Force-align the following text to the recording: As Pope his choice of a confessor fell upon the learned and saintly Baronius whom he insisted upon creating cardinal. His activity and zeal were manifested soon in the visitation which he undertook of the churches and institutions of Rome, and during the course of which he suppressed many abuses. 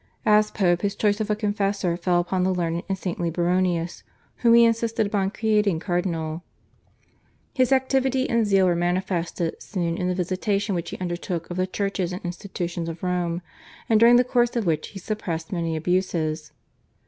As 0.25 0.49
Pope 0.49 0.81
his 0.81 0.95
choice 0.95 1.21
of 1.21 1.29
a 1.29 1.35
confessor 1.35 1.95
fell 1.95 2.19
upon 2.19 2.41
the 2.43 2.49
learned 2.51 2.81
and 2.89 2.97
saintly 2.97 3.29
Baronius 3.29 4.01
whom 4.37 4.55
he 4.55 4.65
insisted 4.65 5.05
upon 5.05 5.29
creating 5.29 5.79
cardinal. 5.79 6.41
His 7.53 7.71
activity 7.71 8.27
and 8.27 8.43
zeal 8.47 8.65
were 8.65 8.75
manifested 8.75 9.61
soon 9.61 9.99
in 9.99 10.07
the 10.07 10.15
visitation 10.15 10.73
which 10.73 10.89
he 10.89 10.97
undertook 10.97 11.51
of 11.51 11.57
the 11.57 11.67
churches 11.67 12.11
and 12.11 12.25
institutions 12.25 12.89
of 12.89 13.03
Rome, 13.03 13.43
and 13.87 13.99
during 13.99 14.15
the 14.15 14.23
course 14.23 14.55
of 14.55 14.65
which 14.65 14.87
he 14.87 14.97
suppressed 14.99 15.51
many 15.51 15.75
abuses. 15.75 16.51